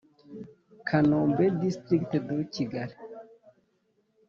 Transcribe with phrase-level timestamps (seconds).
[0.87, 2.95] Kanombe District de Kicukiro